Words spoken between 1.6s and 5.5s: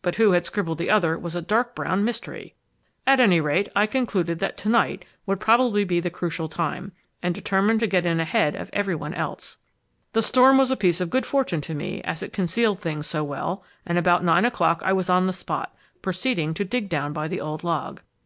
brown mystery. At any rate, I concluded that to night would